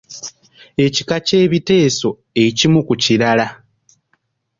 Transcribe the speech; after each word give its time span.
Ekika 0.85 1.15
ky'ebiteeso 1.27 2.09
ekimu 2.45 2.79
ku 2.87 2.93
kirala. 3.03 3.47